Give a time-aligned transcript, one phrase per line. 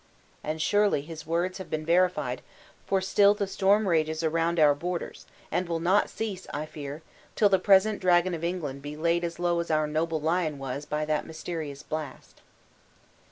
[0.43, 2.41] And surely his words have been verified,
[2.87, 7.03] for still the storm rages around our borders and will not cease, I fear,
[7.35, 10.85] till the present dragon of England be laid as low as our noble lion was
[10.87, 12.41] by that mysterious blast."